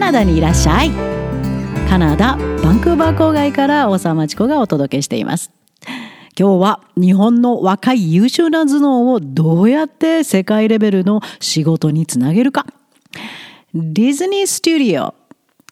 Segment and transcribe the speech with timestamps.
[0.00, 0.90] ナダにいらっしゃい。
[1.86, 5.52] カナダバンクーバー郊外から大沢町子がお届けしています。
[6.38, 12.64] 今日は日本の若い優秀な頭脳をどうやって世界レベルの仕事につなげるか。
[13.74, 15.14] ディズニースタジオ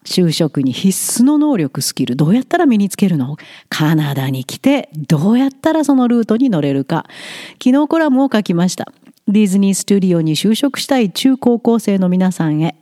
[0.05, 3.39] 就職に必須の能力スキルどうやったら身につけるの？
[3.71, 7.07] カナダに来てどうやったらそのルートに乗れるか。
[7.65, 8.93] 昨日コラムを書きました。
[9.27, 12.75] ディズニースタジオに就職したい中高校生の皆さんへ。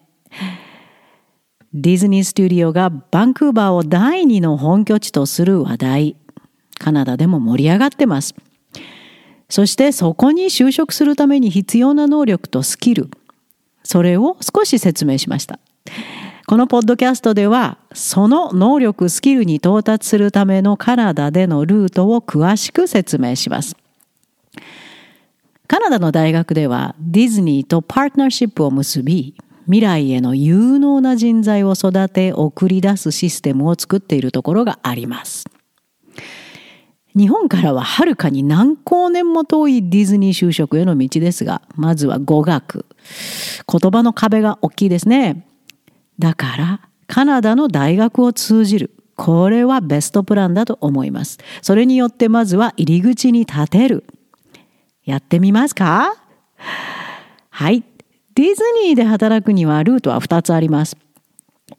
[1.75, 6.16] ディズニースタジオがバンクーバーを第二の本拠地とする話題。
[6.79, 8.34] カナダでも盛り上がってます。
[9.48, 13.10] そしてそこに就職するために必要な能力とスキル。
[13.83, 15.59] それを少し説明しました。
[16.47, 23.77] このポッドキャストではその能力スキルに到達するためのカナダでのルートを詳しく説明します。
[25.66, 29.35] カナダの大学ではディズニーとパートナーシップを結び
[29.66, 35.45] 未来への有能な人材を育て送り出すシステムを作っているところがあります。
[37.16, 42.85] 日本からははるかに何光年も遠いディズニー就職への道ですがまずは語学。
[43.66, 45.46] 言葉の壁が大きいですね。
[46.19, 48.91] だからカナダの大学を通じる。
[49.16, 51.38] これはベストプランだと思います。
[51.63, 54.04] それによってまずは入り口に立てる。
[55.04, 56.15] やってみますか？
[57.48, 57.82] はい。
[58.37, 60.96] ディズニーで働くにはルートは2つあります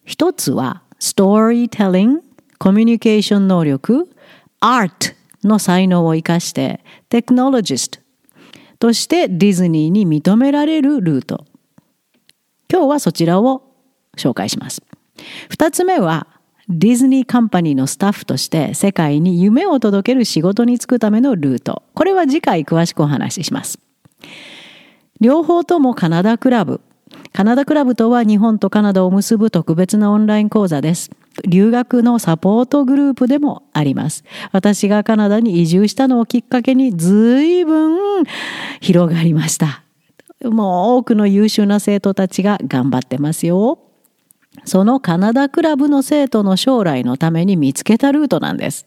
[0.03, 2.22] 一つはストーリーテリング
[2.59, 4.09] コミュニケーション能力
[4.59, 8.00] アートの才能を生かしてテクノロジスト
[8.80, 11.45] としてディズニーに認められるルート
[12.69, 13.63] 今日はそちらを
[14.17, 14.81] 紹介します。
[15.50, 16.28] 二つ目は、
[16.69, 21.83] ディズニーカンパニーのスタッフとして世界に夢を届ける仕事に就くためのルート。
[21.94, 23.80] これは次回詳しくお話しします。
[25.20, 26.82] 両方ともカナダクラブ。
[27.34, 31.12] カナダクラブとは日本とカナダを結ぶ特別なオンライン講座です。
[31.48, 34.24] 留学のサポートグループでもあります。
[34.52, 38.24] 私がカナダに移住したのをきっかけに随分
[38.81, 39.84] 広がりました。
[40.44, 43.80] もう多くの優秀な生徒たちが頑張ってますよ。
[44.66, 48.86] そのカナダクラブの生徒の将来のために見つけたルートなんです。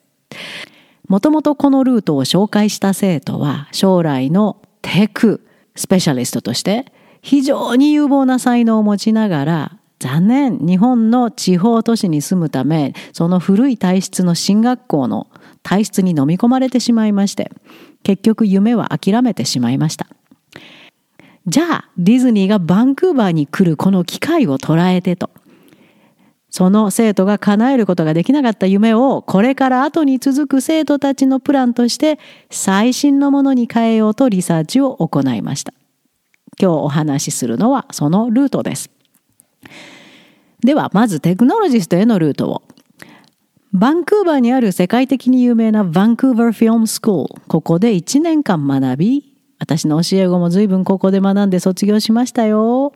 [1.09, 5.45] もともとこのルートを紹介した生徒は将来のテク
[5.81, 6.85] スペシャリストとして
[7.23, 15.27] 非常に有望な才能を持ちながら残念日本の地方都市に住むためその古い体質の進学校の
[15.63, 17.51] 体質に飲み込まれてしまいまして
[18.03, 20.07] 結局夢は諦めてしまいました。
[21.47, 25.31] じゃあディズニーがバンクーバーに来るこの機会を捉えてと
[26.51, 32.19] その生徒が叶えることができなかった夢をこれから後に続く生徒たちのプランとして
[32.51, 35.73] 最新のものに変えようとリサーチを行いました。
[36.61, 38.91] 今日お話しするのはそのルートです。
[40.61, 42.63] ではまずテクノロジストへのルートを。
[43.73, 47.41] バンクーバーにある世界的に有名なバンクーバーフィルムスクール。
[47.47, 52.93] ここで1年間学び、私の教え子も随分ここで学んで卒業しましたよ。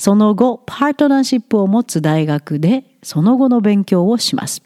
[0.00, 4.62] その後、パートナーシップを持つ大学でその後の勉強をします。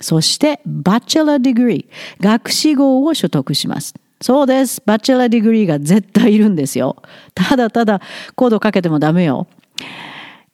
[0.00, 3.94] そして、 bachelor degree、学士号を取得します。
[4.22, 4.82] そうです。
[4.86, 6.96] bachelor degree が絶対いるんですよ。
[7.34, 8.00] ただただ
[8.34, 9.46] コードかけてもダメよ。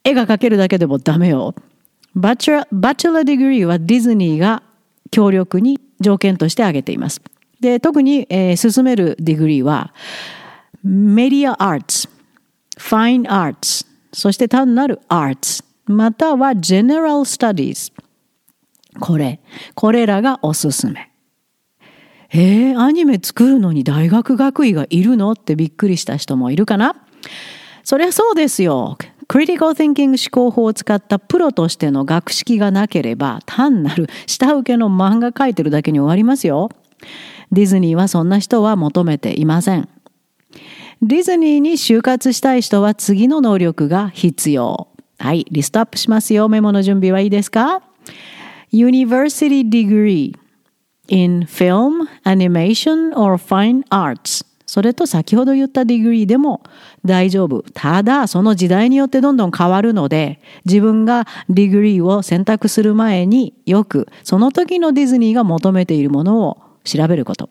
[0.02, 1.54] 絵が描けるだけでもダメよ。
[2.16, 4.64] bachelor bachelor degree はディズニーが
[5.12, 7.22] 強力に条件として挙げています。
[7.60, 9.94] で、特に、えー、勧める degree は、
[10.82, 12.08] media arts、
[12.76, 17.92] fine arts、そして単なる arts または general studies
[19.00, 19.40] これ
[19.74, 21.12] これらがおすすめ
[22.34, 26.96] えー、アニメ作るのに大学学位がいるのってびっくりした人もいるかな？
[27.84, 28.96] そりゃそうですよ。
[29.28, 36.70] クリティカル・ティンキング思考法を使ったプロとしての学識がなければ単なる 下請けの漫画描いてるだけに終わりますよ。
[37.50, 39.88] ディズニーはそんな人は求めていません。
[41.04, 44.86] ディズニーに就活したい人は次の能力が必要。
[45.18, 46.48] はい、リストアップしますよ。
[46.48, 47.82] メモの準備はいいですか
[48.72, 50.32] ?University degree
[51.08, 56.62] in film, animation or fine arts それと先ほど言った degree でも
[57.04, 57.64] 大丈夫。
[57.74, 67.50] ただ、その時代によってどんどん変わるので、自分が degree を選択する前によく、その時のディズニーが求めているものを調べること。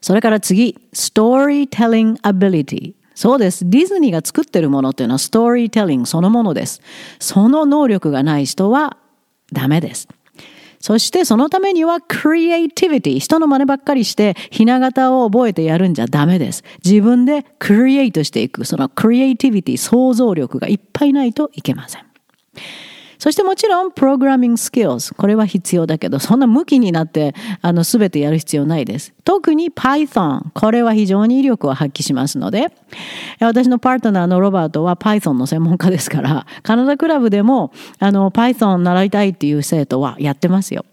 [0.00, 2.94] それから次、storytelling ability。
[3.14, 3.68] そうです。
[3.68, 6.80] ディズニーが作ってるものっていうのは storytelling そのものです。
[7.18, 8.96] その能力がない人は
[9.52, 10.06] ダメです。
[10.80, 16.62] そしてそのためには creativity 人の真似ばっかりしてひな形を覚えてやるんじゃダメです。
[16.84, 22.02] 自分でクリエイトしていくそのクリエイティビティ想像力がいっぱいないといけません。
[23.18, 25.14] そしてもちろん、プログラミングスキルズ。
[25.14, 29.12] これは必要だけど、そんな向きになって、あの、すべてやる必要ないです。
[29.24, 30.50] 特に Python。
[30.54, 32.72] これは非常に威力を発揮しますので、
[33.40, 40.84] 私のパートナーのロバートは Python の専門家ですから、カナダクラブでも、あの、Python 習いたいっていう生徒はやってますよ。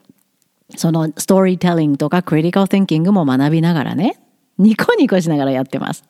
[0.75, 4.18] そのストーリーテリングとかクリティカル・ティンキングも学びながらね、
[4.57, 6.04] ニコニコしながらやってます。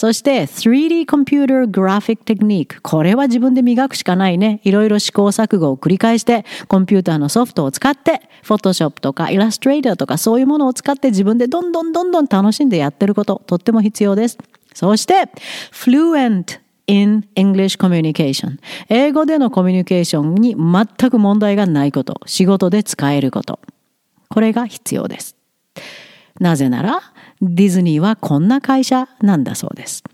[0.00, 2.80] そして 3D コンピューターグラフィックテクニック。
[2.80, 4.60] これは自分で磨くしかないね。
[4.64, 14.38] いろいろ試行錯誤を繰り返して、コンピューターのソフトを使って、Photoshop とか Illustrator とかそういうものを使って自分でどんどんどんどん楽しんでやってること、とっても必要です。
[14.72, 15.28] そして、
[15.70, 18.58] fluent in English communication。
[18.88, 22.20] 英語でのコミュニケーションに全く問題がないこと。
[22.24, 23.60] 仕事で使えること。
[24.28, 25.36] これが必要です。
[26.38, 27.00] なぜなら、
[27.40, 30.04] ディズニーはこんな会社なんだそうです。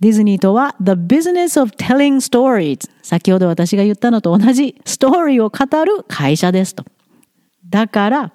[0.00, 6.84] ディズニーとは The Business of Telling Stories 先ほど私が言ったのと同じストーリーを語る会社ですと。
[7.68, 8.32] だから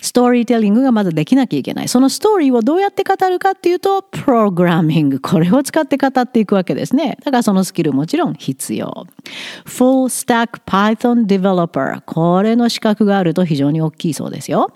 [0.00, 1.88] ストーリーテリングがまずできなきゃいけない。
[1.88, 5.20] そのストーリーをどうやって語るかっていうと、プログラミング。
[5.20, 7.18] これを使って語っていくわけですね。
[7.22, 9.06] だからそのスキルもちろん必要。
[9.66, 12.00] Full Stack Python Developer。
[12.06, 14.72] これの資格があると非常に大きいそうですよ。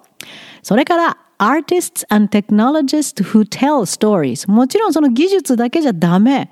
[0.64, 6.50] それから artists and technologists who tell stories もちろんその技術だけじゃダメ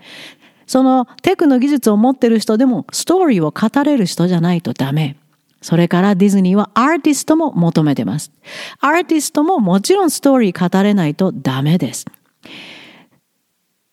[0.66, 5.16] そのテクの技術を持ってる人でもストーリーを語れる人じゃないとダメ
[5.62, 8.32] それからディズニーはアーティストも求めてます。
[8.80, 12.04] アーティストももちろんストーリー語れないとダメです。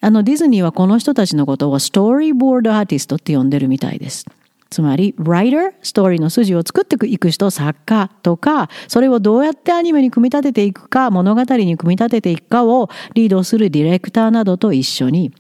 [0.01, 4.25] あのディズニーはこの人たちのことをストーリーボードアーティストって呼んでるみたいです。
[4.69, 15.33] つまり、writer、ストーリーの筋を作っていく人、作家とか、それをどうやってアニメに組み立てていくか、物語に組み立てていくかをリードするディレクターなどと一緒に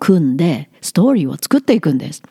[0.00, 2.22] 組んで、ストーリーを作っていくんです。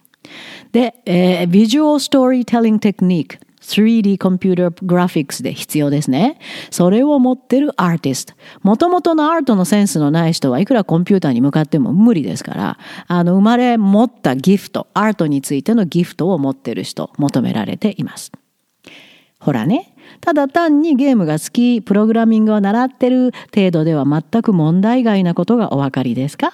[0.72, 3.47] で、えー、ビジュアルストーリーテリングテクニック。
[3.68, 6.40] 3D コンピューターグラフィックスで必要ですね。
[6.72, 8.34] それを持ってるアーティスト。
[8.64, 12.78] もともとのアートのセンスのない人はいくらコンピューターに向かっても無理ですから、
[13.08, 18.32] あの、生まれ持ったギフト、アートについてのギフトを持ってる人、求められています。
[19.40, 19.94] ほらね。
[20.22, 26.54] ただ単にゲームが好き、プログラミングを習ってる程度では全く問題外なことがお分かりですか？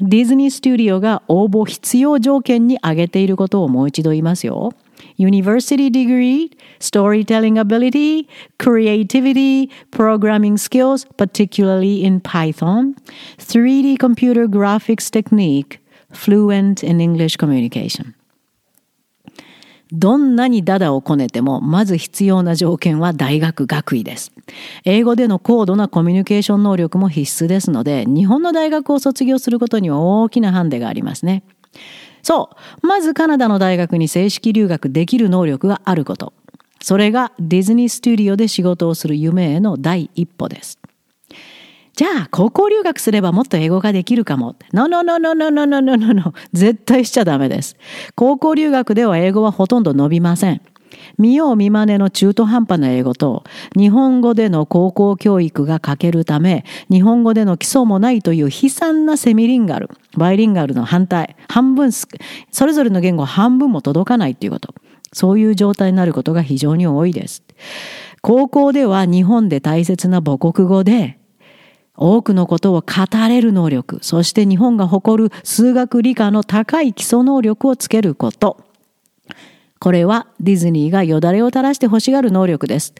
[0.00, 4.72] ディズニースタジオが応募必要条件に挙げていることをもう一度言いますよ。
[5.16, 8.28] University degree, storytelling ability,
[8.58, 12.94] creativity, programming skills, particularly in Python,
[13.38, 15.78] 3D computer graphics technique,
[16.12, 18.14] fluent in English communication.
[19.92, 24.32] どんなにダダをこねても、まず必要な条件は大学学位です。
[24.84, 31.44] 英語での高度なコミュニケーション能力も必須ですので、日本の大学を卒業することには大きなハンデがありますね。
[32.26, 32.50] そ
[32.82, 32.84] う。
[32.84, 36.32] まずカナダの大学に正式留学できる能力があること。
[36.80, 40.76] それがディズニースタジオで仕事をする夢への第一歩です。
[41.94, 44.56] じゃあ、高校留学すればもっと英語ができるかも。
[44.72, 46.34] No, no, no, no, no, no, no, no, no.
[46.52, 47.76] 絶対しちゃダメです。
[48.16, 50.60] 高校留学では英語はほとんど伸びません。
[51.18, 53.44] 見よう見まねの中途半端な英語と
[53.76, 64.74] 日本語での高校教育が欠けるため日本語での基礎もないという悲惨なセミリンガルバイリンガルの反対半分それぞれの言語半分も届かないということ
[65.12, 67.42] そういう状態になることが非常に多いです
[68.20, 71.18] 高校では日本で大切な母国語で
[71.96, 78.65] 多くのことを語れる能力、そして日本が誇る数学理科の高い基礎能力をつけること。
[79.78, 82.94] これはディズニーがよだれを垂らして欲しがる能力です。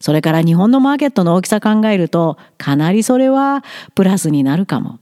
[0.00, 4.98] それから日本のマーケットの大きさ考えると、かなりそれはプラスになるかも。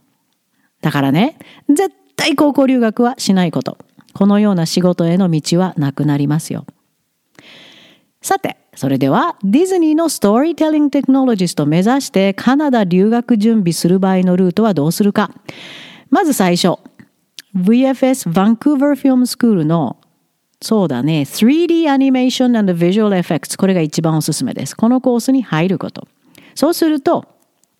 [0.81, 1.37] だからね、
[1.69, 3.77] 絶対高校留学はしないこと。
[4.13, 6.65] このような仕事への道はなくなりますよ。
[8.21, 15.31] さて、それではディズニーのストーリーテリングテクノロジスト目指してカナダ留学準備する場合のルートはどうするか。
[16.09, 16.79] まず最初、
[17.55, 19.96] VFS バンクーバーフィルムスクールの
[20.61, 21.21] そうだね。
[21.21, 23.57] 3D アニメーション and Visual Effects。
[23.57, 24.75] これが一番おすすめです。
[24.75, 26.07] このコースに入ること。
[26.55, 27.25] そうすると、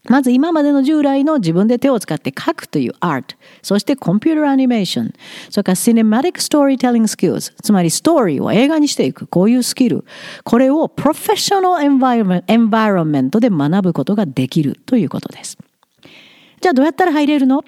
[0.10, 5.14] まず今までの従来の自分で手を使って書くというアート、そしてコンピュータアニメーション、
[5.50, 10.06] それからシネマティックストーリーテリングスキルズ、つまりストーリーを映画にしていく、こういうスキル、
[10.44, 15.58] これをプロフェッショナルエンバイロメントで学ぶことができるということです。
[16.62, 17.64] じゃあどうやったら入れるの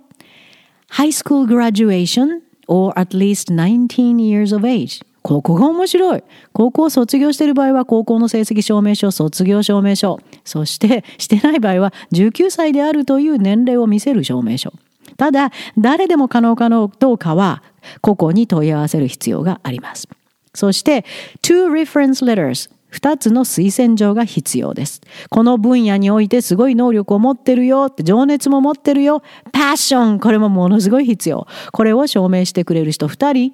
[0.92, 6.24] ?High School Graduation or at least 19 years of age ここが面白い。
[6.54, 10.20] 高校を卒業している場合は高校の成績証明書、卒業証明書。
[10.46, 14.72] そしてしてない場合は19歳であるという年齢を見せる証明書。
[15.18, 17.62] ただ、誰でも可能かどうかは
[18.02, 20.08] 個々に問い合わせる必要があります。
[20.54, 21.06] そして
[21.42, 25.02] two reference letters 2つの推薦状が必要です。
[25.30, 29.22] この分野においてすごい能力を持ってるよ情熱も持ってるよ。
[29.52, 31.48] パッションこれもものすごい必要。
[31.72, 33.54] これを証明してくれる人2人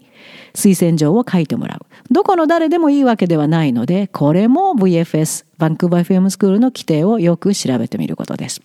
[0.53, 1.85] 推薦状を書いてもらう。
[2.13, 8.61] どこの誰でもいいわけではないのでこれも VFS バンクーバー FM スクールの規定をよく調べてみることです。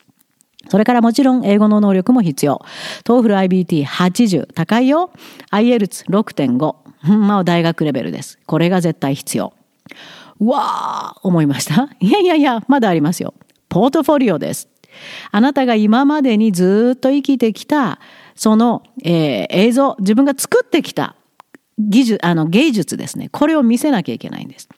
[0.68, 2.62] それからもちろん英語の能力も必要。
[3.04, 5.10] TOEFL IBT80 高いよ。
[5.50, 6.74] IELTS6.5。
[7.16, 8.38] まあ大学レベルです。
[8.46, 9.52] これが絶対必要。
[10.40, 11.88] わー思いました？
[12.00, 13.34] いやいやいや、まだありますよ。
[13.68, 14.68] ポートフォリオです。
[15.30, 18.00] あなたが今までにずっと生きてきた、
[18.34, 21.14] その、えー、映像、自分が作ってきた
[21.78, 23.28] 技術、あの芸術ですね。
[23.30, 24.68] これを見せなきゃいけないんです。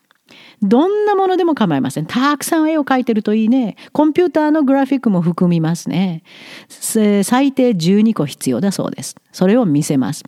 [0.61, 2.05] どんなものでも構いません。
[2.05, 3.75] たくさん絵を描いてるといいね。
[3.91, 6.23] コンピューターのグラフィックも含みますね。
[6.69, 9.15] 最低12個必要だそうです。
[9.31, 10.23] それを見せます。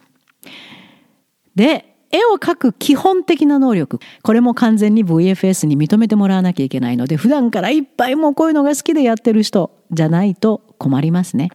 [1.55, 3.99] で、絵を描く基本的な能力。
[4.23, 11.51] これも完全に VFS に認めてもらわなきゃいけないので、普段からいっぱいもうこういうのが好きでやってる人じゃないと困りますね。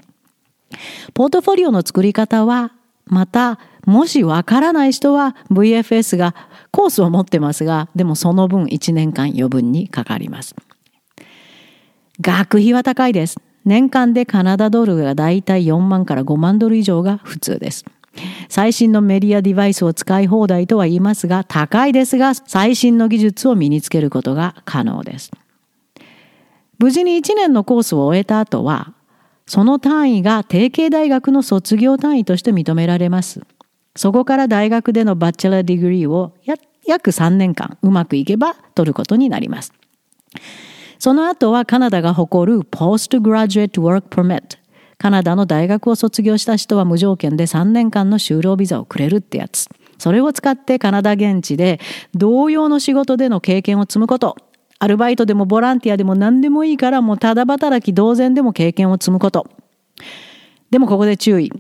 [1.15, 2.73] ポートフォリオの作り方は、
[3.07, 6.35] また、もしわからない人は VFS が
[6.71, 10.55] コースを持ってますが、でもその分1年間余分にかかります。
[12.21, 13.39] 学費は高いです。
[13.65, 17.85] 年間でカナダドルがだいたい4万から5万ドル以上が普通です。
[18.49, 25.31] 最新のメディアデバイスを使い放題とは言いますが、高いですが、最新の技術を身につけることが可能です。
[26.79, 28.95] 無事に1年のコースを終えた後は、
[29.47, 33.41] その単位が提携大学の卒業単位として認められます。
[33.97, 36.35] そこから大学での bachelor degree を
[36.87, 39.73] 約3年間うまくいけば取ることになります。
[41.01, 44.60] その後はカナダが誇る Postgraduate Work Permit
[45.01, 49.67] カナダの大学を卒業した人は無条件で3年間の就労ビザをくれるってやつ。
[49.97, 51.81] それを使ってカナダ現地で
[52.15, 54.37] 同様の仕事での経験を積むこと。
[54.79, 59.47] アルバイトでもボランティアでも何でもいいからもうただ働き同然でも経験を積むこと。
[60.71, 61.51] でもここで注意。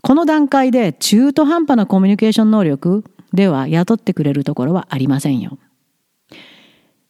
[0.00, 5.58] この段階で中途半端なコミュニケーション能力では雇ってくれるところはありませんよ。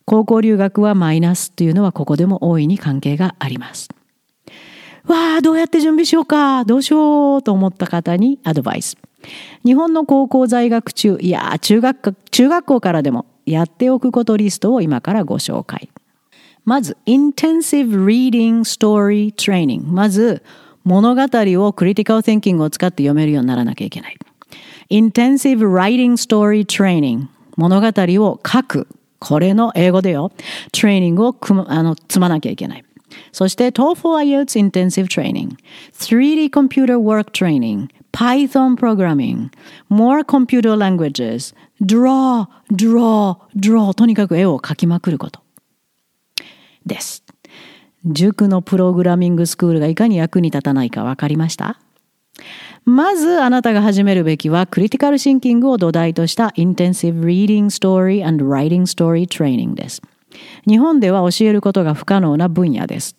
[0.04, 3.88] 高校留学はマイナスというのはここでも大いに関係があります。
[5.06, 8.96] わあ、どうやって準備しようか、どうしようと思った方にアドバイス。
[9.64, 15.90] 日本の高校在学中、いや中学、中学校からでもやっておくことリストを今からご紹介。
[16.64, 19.84] まず、Intensive Reading Story Training。
[19.86, 20.42] まず、
[20.82, 24.16] 物語をクリティカル・ティンキングを使って読めるようにならなきゃいけない。
[24.90, 27.26] Intensive Writing Story Training。
[27.56, 28.88] 物語を書く。
[29.18, 30.30] これの英語でよ。
[30.72, 32.84] トレーニングをくあの積まなきゃいけない。
[33.32, 35.56] そして TOEFL IELTS Intensive Training、
[35.92, 39.50] 3D Computer Work Training、Python Programming、
[39.90, 45.40] More Computer Languages、Draw、Draw、Draw とにかく絵を描きまくること。
[46.84, 47.26] です。
[48.06, 51.80] 塾のプログラミングスクールがいかに役に立たないか分かりました
[52.84, 60.02] まずあなたが始めるべきはクリティカルシンキングを土台とした Intensive Reading Story and Writing Story Training です。
[60.68, 63.16] 日本では教えることが不可能な分野です。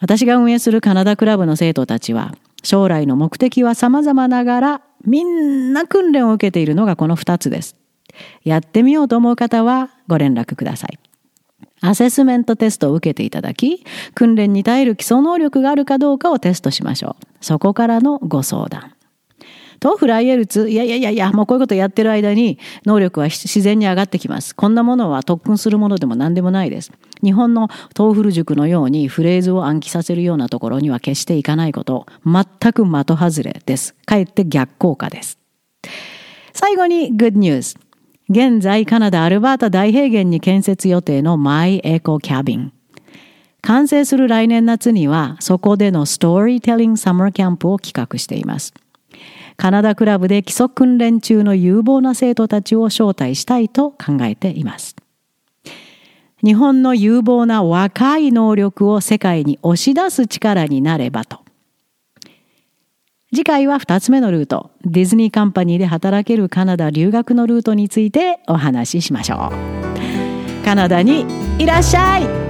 [0.00, 7.76] 私が運営するカナダクラブの生徒たちは、将来の目的は様々ながら、みんな訓練を受けているのがこの2つです。
[8.44, 10.98] やってみようと思う方はご連絡ください。
[11.80, 17.26] アセスメントテストを受けていただき、訓練に耐える基礎能力があるかどうかをテストしましょう。
[17.40, 18.91] そこからのご相談。
[19.82, 24.54] とフライエルツ、いやいやいやいや、もうこういうことやってる間に能力は自然に上がってきます。
[24.54, 26.92] こんなものは特訓するものでも何でもないです。
[27.20, 33.96] 日本の TOEFL 塾のようにフレーズを暗記させるようなところには決していかないこと、全く的外れです。
[34.06, 35.36] かえって逆効果です。
[36.52, 37.76] 最後に Good News。
[38.30, 42.72] 現在カナダアルバータ大平原に建設予定の My Eco Cabin。
[43.62, 48.72] 完成する来年夏にはそこでの storytelling サマーキャンプを企画しています。
[49.56, 54.96] カナダクラブで基礎訓練中の有望な生徒たちを招待したいと考えています。
[56.44, 61.40] 日本の有望な若い能力を世界に押し出す力になればと。
[63.34, 69.50] 次回は2つ目のルート、ディズニーカンパニーで働けるカナダ留学のルートについてお話ししましょ
[70.60, 70.64] う。
[70.64, 71.24] カナダに
[71.58, 72.41] いらっしゃい